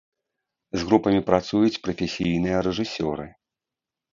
З 0.77 0.87
групамі 0.91 1.21
працуюць 1.27 1.81
прафесійныя 1.89 2.65
рэжысёры. 2.69 3.29